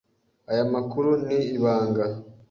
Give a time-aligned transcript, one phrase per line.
[0.51, 2.03] Aya makuru ni ibanga.